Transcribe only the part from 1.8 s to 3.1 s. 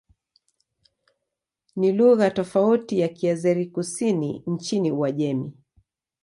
lugha tofauti na